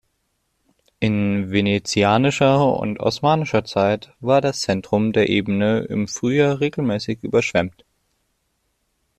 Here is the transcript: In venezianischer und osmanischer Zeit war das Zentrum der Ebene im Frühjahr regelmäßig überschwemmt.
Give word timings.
In 0.99 1.51
venezianischer 1.51 2.75
und 2.79 2.99
osmanischer 2.99 3.65
Zeit 3.65 4.15
war 4.19 4.41
das 4.41 4.61
Zentrum 4.61 5.13
der 5.13 5.29
Ebene 5.29 5.81
im 5.81 6.07
Frühjahr 6.07 6.59
regelmäßig 6.59 7.21
überschwemmt. 7.23 7.85